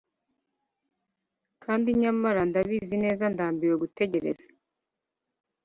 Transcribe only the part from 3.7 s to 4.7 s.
gutegereza